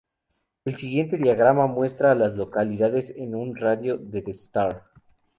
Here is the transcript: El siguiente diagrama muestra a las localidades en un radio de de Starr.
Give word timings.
El 0.65 0.73
siguiente 0.77 1.15
diagrama 1.17 1.67
muestra 1.67 2.11
a 2.11 2.15
las 2.15 2.33
localidades 2.33 3.13
en 3.15 3.35
un 3.35 3.55
radio 3.55 3.99
de 3.99 4.23
de 4.23 4.31
Starr. 4.31 4.81